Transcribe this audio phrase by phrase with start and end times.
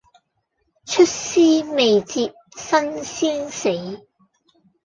[0.85, 3.69] 出師未捷身先死